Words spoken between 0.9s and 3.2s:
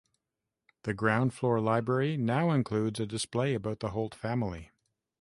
ground floor library now includes a